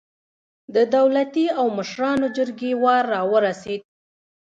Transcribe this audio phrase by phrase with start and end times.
[0.75, 3.81] د دولتي او مشرانو جرګې وار راورسېد.